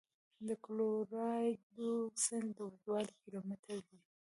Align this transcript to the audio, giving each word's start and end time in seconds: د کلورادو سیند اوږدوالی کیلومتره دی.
د 0.47 0.49
کلورادو 0.65 1.89
سیند 2.25 2.55
اوږدوالی 2.63 3.13
کیلومتره 3.21 3.79
دی. 3.87 3.99